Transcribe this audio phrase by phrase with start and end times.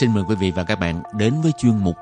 [0.00, 1.96] xin mời quý vị và các bạn đến với chuyên mục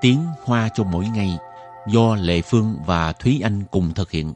[0.00, 1.38] Tiếng Hoa cho mỗi ngày
[1.86, 4.34] do Lệ Phương và Thúy Anh cùng thực hiện.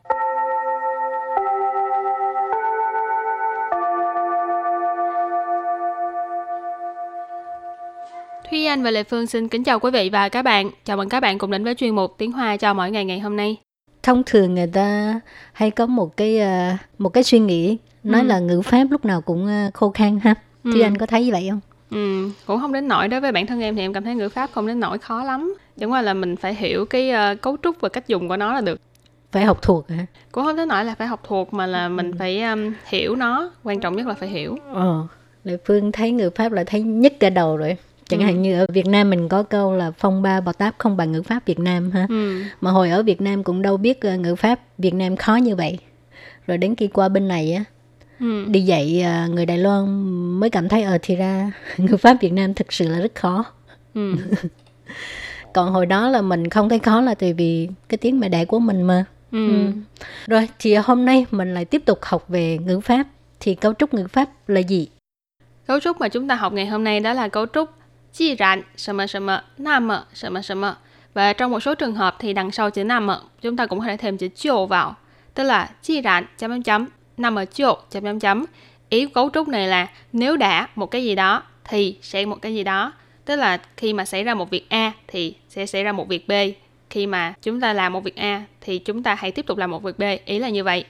[8.50, 10.70] Thúy Anh và Lệ Phương xin kính chào quý vị và các bạn.
[10.84, 13.20] Chào mừng các bạn cùng đến với chuyên mục Tiếng Hoa cho mỗi ngày ngày
[13.20, 13.56] hôm nay.
[14.02, 15.20] thông thường người ta
[15.52, 18.26] hay có một cái ờ, một cái suy nghĩ nói Ừ.
[18.26, 20.34] là ngữ pháp lúc nào cũng ờ, khô khan ha
[20.64, 20.70] Ừ.
[20.74, 21.60] thì anh có thấy vậy không
[21.94, 24.28] Ừ, cũng không đến nỗi đối với bản thân em thì em cảm thấy ngữ
[24.28, 25.54] pháp không đến nỗi khó lắm.
[25.80, 28.54] Chẳng qua là mình phải hiểu cái ờ, cấu trúc và cách dùng của nó
[28.54, 28.80] là được.
[29.32, 32.12] phải học thuộc hả Cũng không đến nỗi là phải học thuộc mà là mình
[32.18, 33.50] phải um, hiểu nó.
[33.64, 34.56] Quan trọng nhất là phải hiểu.
[34.74, 35.06] ờ
[35.44, 37.76] Lệ Phương thấy ngữ pháp là thấy nhức cả đầu rồi
[38.08, 38.24] chẳng Ừ.
[38.26, 41.12] hạn như ở Việt Nam mình có câu là phong ba bò táp không bằng
[41.12, 42.40] ngữ pháp Việt Nam ha Ừ.
[42.60, 45.56] mà hồi ở Việt Nam cũng đâu biết ờ, ngữ pháp Việt Nam khó như
[45.56, 45.78] vậy
[46.46, 47.64] rồi đến khi qua bên này á
[48.20, 48.44] ừ.
[48.48, 49.86] đi dạy à, người Đài Loan
[50.40, 53.44] mới cảm thấy ở thì ra ngữ Pháp Việt Nam thực sự là rất khó
[53.94, 54.14] ừ.
[55.52, 58.44] còn hồi đó là mình không thấy khó là tại vì cái tiếng mẹ đẻ
[58.44, 59.48] của mình mà ừ.
[59.48, 59.72] Ừ.
[60.26, 63.06] rồi thì hôm nay mình lại tiếp tục học về ngữ pháp
[63.40, 64.88] thì cấu trúc ngữ pháp là gì
[65.66, 67.70] cấu trúc mà chúng ta học ngày hôm nay đó là cấu trúc
[68.12, 69.26] chi rạn sầm sầm
[69.58, 70.62] nam sầm sầm
[71.14, 73.08] và trong một số trường hợp thì đằng sau chữ nam
[73.40, 74.94] chúng ta cũng có thể thêm chữ chiều vào
[75.34, 78.44] tức là chi rạn chấm chấm nằm ở chỗ chấm chấm chấm.
[78.88, 82.54] Ý cấu trúc này là nếu đã một cái gì đó thì sẽ một cái
[82.54, 82.92] gì đó.
[83.24, 86.28] Tức là khi mà xảy ra một việc a thì sẽ xảy ra một việc
[86.28, 86.32] b.
[86.90, 89.70] Khi mà chúng ta làm một việc a thì chúng ta hãy tiếp tục làm
[89.70, 90.02] một việc b.
[90.24, 90.84] Ý là như vậy.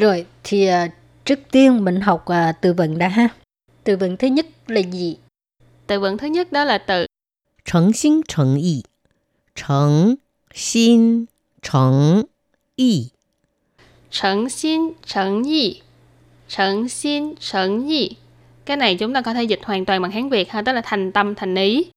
[0.00, 0.90] Rồi thì uh,
[1.24, 3.28] trước tiên mình học uh, từ vựng đã ha.
[3.84, 5.16] Từ vựng thứ nhất là gì?
[5.86, 7.06] Từ vựng thứ nhất đó là từ
[7.64, 8.82] thành xin thành ý
[9.54, 10.14] thành
[10.54, 11.24] xin
[11.62, 12.22] thành
[12.76, 13.10] ý
[14.13, 15.81] Trấn xin trấn yi
[16.47, 18.09] Trấn xin trấn yi
[18.65, 20.81] Cái này chúng ta có thể dịch hoàn toàn bằng Hán Việt ha Tức là
[20.85, 21.91] thành tâm thành ý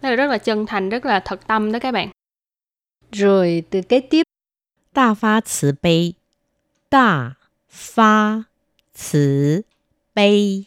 [0.00, 2.08] Tức là rất là chân thành, rất là thật tâm đó các bạn
[3.12, 4.22] rồi từ kế tiếp
[4.92, 6.14] 大发慈悲，
[6.90, 7.36] 大
[7.68, 8.44] 发
[8.94, 9.64] 慈
[10.14, 10.64] 悲，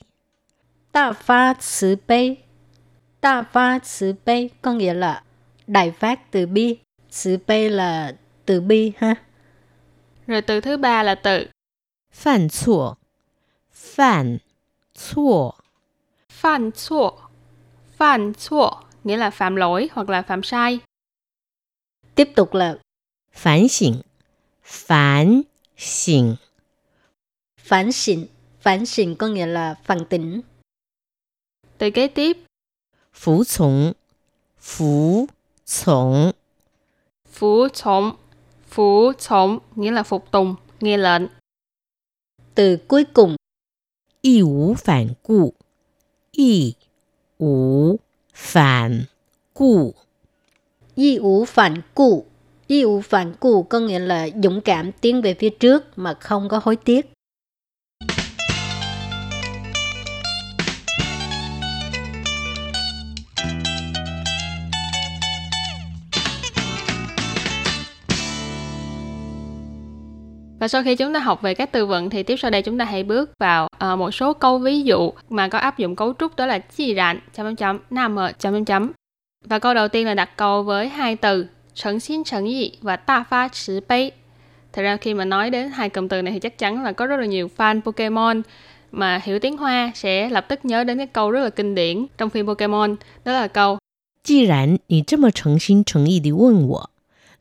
[0.91, 2.37] đa pha慈悲
[3.21, 5.23] đa pha慈悲 có nghĩa là
[5.67, 6.77] đại phát từ bi
[7.11, 8.15] 慈悲là
[8.45, 9.15] từ bi ha
[10.26, 11.46] Rồi từ thứ ba là từ
[12.12, 12.94] phản chua.
[13.72, 14.38] Phản
[14.94, 15.52] chua.
[16.28, 17.10] Phản chua.
[17.96, 18.70] Phản chua
[19.04, 20.80] nghĩa là phạm lỗi hoặc là phạm sai.
[22.14, 22.78] Tiếp tục là
[23.32, 23.94] phản xỉn.
[24.62, 25.42] Phản
[25.76, 26.34] xỉn.
[27.58, 28.26] Phản xỉn.
[28.60, 30.40] Phản xỉn có nghĩa là phản tỉnh.
[31.78, 32.36] Từ kế tiếp.
[33.12, 33.92] Phú chống.
[34.58, 35.26] Phú
[35.64, 36.32] chống.
[37.32, 38.16] Phú chống
[38.76, 41.22] Phú chống nghĩa là phục tùng, nghe lệnh.
[42.54, 43.36] Từ cuối cùng.
[44.20, 45.52] Y ú phản cụ.
[46.32, 46.74] Y
[47.38, 47.96] ú
[48.34, 49.04] phản
[49.54, 49.94] cụ.
[50.94, 52.24] Y ú phản cụ.
[52.66, 56.48] Y ú phản cụ có nghĩa là dũng cảm tiến về phía trước mà không
[56.48, 57.12] có hối tiếc.
[70.65, 72.77] Và sau khi chúng ta học về các từ vựng thì tiếp sau đây chúng
[72.77, 76.13] ta hãy bước vào ờ, một số câu ví dụ mà có áp dụng cấu
[76.19, 78.91] trúc đó là chi rạn chấm chấm chấm nam mờ chấm chấm chấm.
[79.45, 82.95] Và câu đầu tiên là đặt câu với hai từ trấn xin trấn yi và
[82.95, 84.11] ta pha慈悲.
[84.73, 87.05] Thật ra khi mà nói đến hai cụm từ này thì chắc chắn là có
[87.05, 88.41] rất là nhiều fan Pokemon
[88.91, 92.05] mà hiểu tiếng Hoa sẽ lập tức nhớ đến cái câu rất là kinh điển
[92.17, 93.77] trong phim Pokemon đó là câu
[94.23, 96.89] 既然你这么诚心诚意地问我，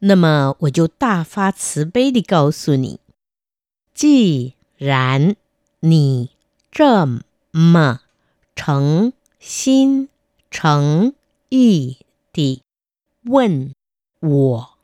[0.01, 2.99] 那么我就大发慈悲地告诉你：
[3.96, 5.38] 既然
[5.80, 6.30] 你
[6.70, 7.06] 这
[7.52, 8.02] 么
[8.54, 10.10] 诚心
[10.52, 11.16] 诚
[11.48, 12.00] 意
[12.34, 12.62] 地
[13.24, 13.74] 问
[14.20, 14.78] 我，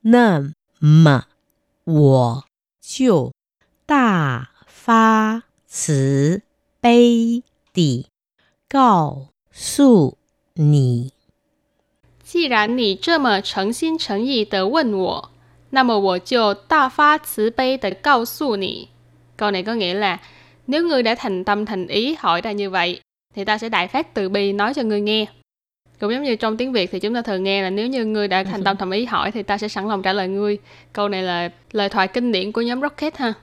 [0.00, 1.26] 那么
[1.84, 2.44] 我
[2.80, 3.34] 就
[3.84, 6.40] 大发慈
[6.80, 7.42] 悲
[7.74, 8.06] 地
[8.66, 10.16] 告诉
[10.54, 11.12] 你。
[12.22, 15.30] 既然你这么诚心诚意的问我，
[15.73, 18.87] 那么我就大发慈悲的告诉你。
[19.37, 20.17] Câu này có nghĩa là
[20.67, 23.01] nếu ngươi đã thành tâm thành ý hỏi ra như vậy,
[23.35, 25.25] thì ta sẽ đại phát từ bi nói cho ngươi nghe.
[25.99, 28.27] Cũng giống như trong tiếng Việt thì chúng ta thường nghe là nếu như ngươi
[28.27, 30.57] đã thành tâm thành ý hỏi thì ta sẽ sẵn lòng trả lời ngươi.
[30.93, 33.33] Câu này là lời thoại kinh điển của nhóm Rocket ha.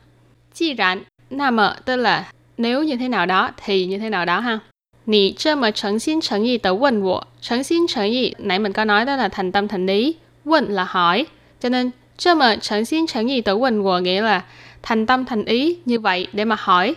[0.54, 4.24] Chi rạn, nam mợ tức là nếu như thế nào đó thì như thế nào
[4.24, 4.60] đó ha.
[5.08, 11.26] 你这么诚心诚意的问我，诚心诚意 nãy mình có nói đó là thành tâm thành ý, 问 là hỏi,
[11.60, 11.90] cho nên
[12.20, 14.44] 这么诚心诚意的问我 nghĩa là
[14.82, 16.94] thành tâm thành ý như vậy để mà hỏi.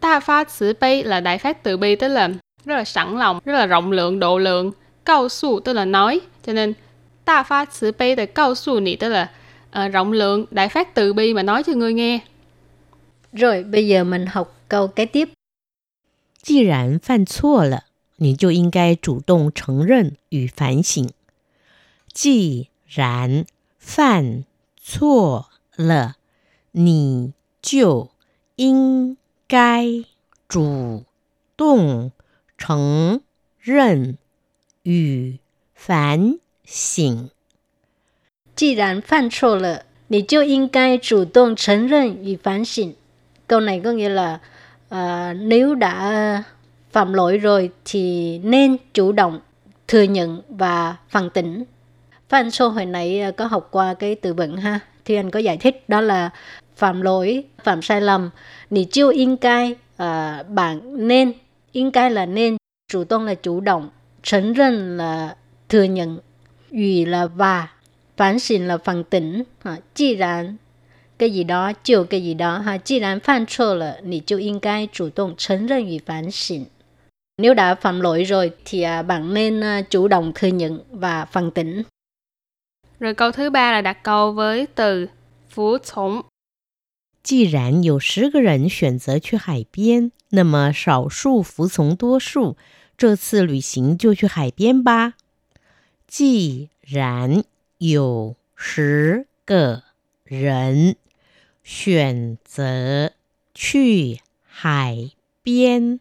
[0.00, 2.28] Ta pha慈悲là đại phát từ bi tức là
[2.64, 4.72] rất là sẵn lòng, rất là rộng lượng, độ lượng.
[5.04, 6.74] Cao su tức là nói, cho nên
[7.24, 9.30] ta phá慈悲的告诉你 tức là
[9.78, 12.20] uh, rộng lượng, đại phát từ bi mà nói cho ngươi nghe.
[13.32, 15.28] Rồi bây giờ mình học câu kế tiếp.
[16.42, 17.84] 既然犯错了，
[18.16, 21.08] 你就应该主动承认与反省。
[22.12, 23.44] 既然
[23.86, 24.44] 犯
[24.76, 26.16] 错了，
[26.72, 28.10] 你就
[28.56, 29.16] 应
[29.46, 29.86] 该
[30.48, 31.04] 主
[31.56, 32.12] 动
[32.56, 33.20] 承
[33.58, 34.18] 认
[34.82, 35.38] 与
[35.74, 37.30] 反省。
[38.54, 42.94] 既然犯错了，你就应该主动承认与反省.
[43.46, 44.40] Câu này có nghĩa là
[44.90, 46.44] uh, nếu đã
[46.90, 49.40] phạm lỗi rồi thì nên chủ động
[49.88, 51.64] thừa nhận và phản tỉnh.
[52.29, 55.39] Phan Sô hồi nãy ờ, có học qua cái từ vựng ha, thì anh có
[55.39, 56.29] giải thích đó là
[56.75, 58.29] phạm lỗi, phạm sai lầm,
[58.69, 61.33] nì chiêu in cai, à, bạn nên,
[61.71, 62.57] in cai là nên,
[62.91, 63.89] chủ động là chủ động,
[64.23, 65.35] chấn rân là
[65.69, 66.19] thừa nhận,
[66.71, 67.67] ủy là và,
[68.17, 70.57] phản xin là phản tỉnh, à, chi rán,
[71.17, 74.37] cái gì đó, chiều cái gì đó, ha, chi rán phạm sô là nì chiêu
[74.37, 76.63] in cai, chủ tông chấn rân ủy phản xỉn.
[77.41, 81.25] Nếu đã phạm lỗi rồi thì à, bạn nên ờ, chủ động thừa nhận và
[81.25, 81.83] phản tỉnh.
[83.02, 85.08] Rồi câu thứ ba là đặt câu với từ
[85.50, 86.22] phục从.
[87.24, 92.56] 既然有十个人选择去海边，那么少数服从多数，
[92.96, 95.14] 这次旅行就去海边吧。
[96.06, 97.42] 既然
[97.78, 99.82] 有十个
[100.24, 100.94] 人
[101.64, 103.10] 选择
[103.52, 105.10] 去海
[105.42, 105.98] 边，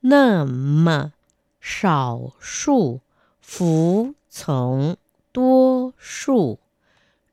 [0.00, 1.12] 那么
[1.60, 3.00] 少数
[3.40, 4.96] 服从
[5.36, 6.58] 多数，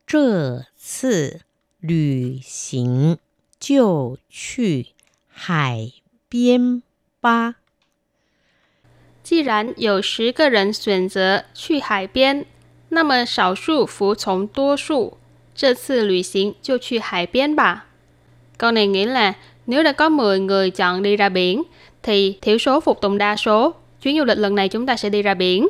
[0.06, 1.42] 这次
[1.80, 3.18] 旅行
[3.60, 4.88] 就去
[5.28, 5.92] 海
[6.28, 6.82] 边
[7.22, 7.56] 吧。
[9.22, 12.46] 既然有十个人选择去海边，
[12.90, 15.18] 那么少数服从多数，
[15.54, 17.86] 这次旅行就去海边吧.
[18.58, 19.36] Câu này nghĩa là
[19.66, 21.64] nếu đã có 10 người chọn đi ra biển,
[22.02, 23.74] thì thiểu số phục tùng đa số.
[24.02, 25.68] Chuyến du lịch lần này chúng ta sẽ đi ra biển.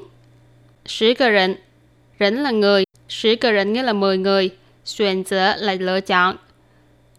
[0.86, 1.57] 10 个人,
[2.19, 4.50] rỉnh là người, 10个人 nghĩa là 10 người,
[4.86, 6.36] 选择 là lựa chọn.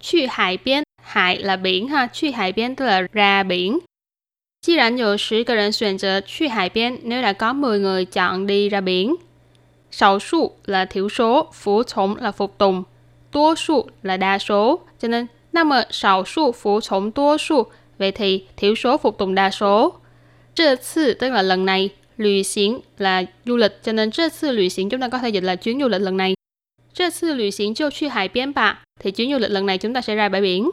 [0.01, 3.81] 去海边, hải là biển ha, 去海边 tức là ra biển.
[4.63, 9.17] 既然有十个人选择去海边, nếu đã có 10 người chọn đi ra biển.
[9.91, 12.85] 少数 là thiểu số, phục从 là phục tùng,
[13.33, 14.81] 多数 là đa số.
[14.99, 17.67] Cho nên, 那么少数服从多数,
[17.99, 20.01] vậy thì thiểu số phục tùng đa số.
[20.55, 25.19] 这次 tức là lần này, 旅行 là du lịch, cho nên 这次旅行 chúng ta có
[25.19, 26.35] thể dịch là chuyến du lịch lần này.
[26.93, 30.71] 这次旅行就去海边吧, thì chuyến du lịch lần này chúng ta sẽ ra bãi biển.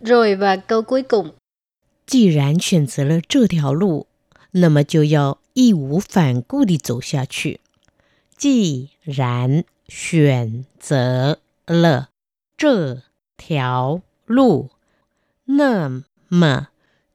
[0.00, 1.32] Rồi và câu cuối cùng.
[2.06, 4.06] 既然选择了这条路，
[4.52, 7.60] 那么就要义无反顾地走下去。
[8.36, 12.10] 既然选择了
[12.56, 13.02] 这
[13.36, 14.70] 条路，
[15.46, 16.68] 那么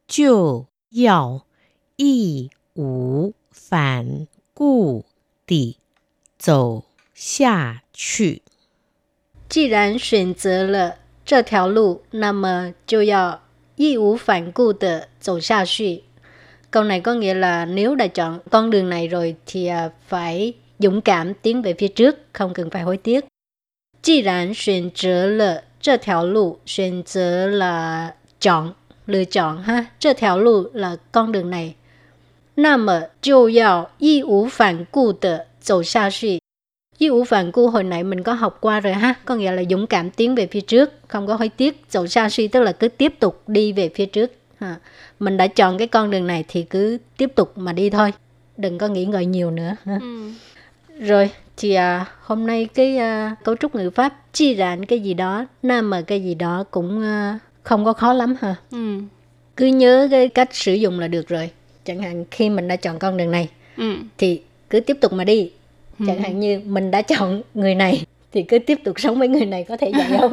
[0.08, 1.46] 就要
[1.98, 5.06] 义 无反顾
[5.46, 5.78] 地
[6.38, 8.42] 走下去。
[9.50, 13.42] 既然选择了这条路，那么就要
[13.76, 16.04] 义无反顾的走下去.
[16.72, 19.70] Câu này có nghĩa là nếu đã chọn con đường này rồi thì
[20.08, 23.26] phải dũng cảm tiến về phía trước, không cần phải hối tiếc.
[24.02, 28.74] 既然选择了这条路，选择 là chọn,
[29.06, 29.86] lựa chọn ha.
[30.00, 31.76] 这条路 là con đường này.
[32.56, 36.40] 那么就要义无反顾的走下去。
[37.00, 39.88] Ý ủ phản cu hồi nãy mình có học qua rồi ha, có nghĩa là dũng
[39.88, 42.88] cảm tiến về phía trước, không có hối tiếc, dầu xa suy tức là cứ
[42.88, 44.32] tiếp tục đi về phía trước.
[44.60, 44.76] Ha.
[45.20, 48.14] Mình đã chọn cái con đường này thì cứ tiếp tục mà đi thôi,
[48.58, 49.76] đừng có nghĩ ngợi nhiều nữa.
[49.86, 50.00] Ha.
[50.02, 50.32] Ừ.
[51.00, 55.14] Rồi, thì à, hôm nay cái à, cấu trúc ngữ pháp chi rạn cái gì
[55.14, 58.56] đó, nam mà cái gì đó cũng à, không có khó lắm ha.
[58.72, 59.00] Ừ.
[59.56, 61.50] Cứ nhớ cái cách sử dụng là được rồi.
[61.85, 63.97] Chẳng hạn khi mình đã chọn con đường này, ừ.
[64.19, 65.51] thì cứ tiếp tục mà đi.
[66.07, 69.47] Chẳng hạn như mình đã chọn người này thì cứ tiếp tục sống với người
[69.47, 70.33] này có thể vậy không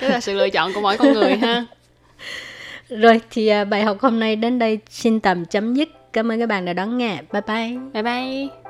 [0.00, 1.66] đó là sự lựa chọn của mỗi con người ha.
[2.88, 5.88] Rồi thì à, bài học hôm nay đến đây xin tạm chấm dứt.
[6.12, 7.18] Cảm ơn các bạn đã đón nghe.
[7.32, 7.78] Bye bye.
[7.92, 8.67] Bye bye